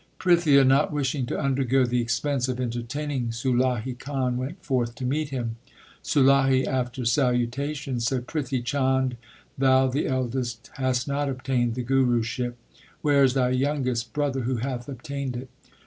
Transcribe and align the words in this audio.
Prithia, 0.17 0.65
not 0.65 0.91
wishing 0.91 1.27
to 1.27 1.37
undergo 1.39 1.85
the 1.85 2.01
expense 2.01 2.47
of 2.47 2.59
entertaining 2.59 3.27
Sulahi 3.29 3.93
Khan, 3.99 4.35
went 4.35 4.65
forth 4.65 4.95
to 4.95 5.05
meet 5.05 5.29
him. 5.29 5.57
Sulahi 6.03 6.65
after 6.65 7.05
salutation 7.05 7.99
said, 7.99 8.25
Prithi 8.25 8.63
Chand, 8.65 9.15
thou 9.59 9.85
the 9.85 10.07
eldest 10.07 10.71
hast 10.77 11.07
not 11.07 11.29
obtained 11.29 11.75
the 11.75 11.83
Guruship. 11.85 12.55
Where 13.03 13.23
is 13.23 13.35
thy 13.35 13.49
youngest 13.51 14.11
brother 14.11 14.41
who 14.41 14.55
hath 14.57 14.89
obtained 14.89 15.37
it 15.37 15.49